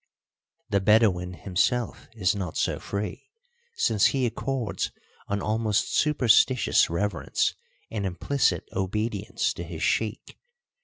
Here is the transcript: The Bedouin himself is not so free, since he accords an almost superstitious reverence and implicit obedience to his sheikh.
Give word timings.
The 0.71 0.79
Bedouin 0.81 1.33
himself 1.33 2.07
is 2.15 2.33
not 2.35 2.57
so 2.57 2.79
free, 2.79 3.29
since 3.75 4.07
he 4.07 4.25
accords 4.25 4.89
an 5.27 5.43
almost 5.43 5.95
superstitious 5.95 6.89
reverence 6.89 7.53
and 7.91 8.03
implicit 8.07 8.67
obedience 8.73 9.53
to 9.53 9.63
his 9.63 9.83
sheikh. 9.83 10.39